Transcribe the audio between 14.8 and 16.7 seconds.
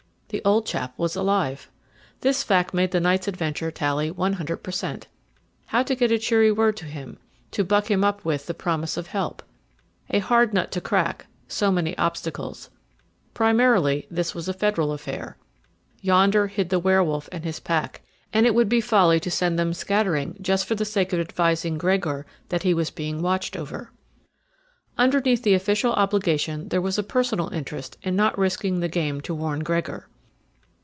affair. Yonder hid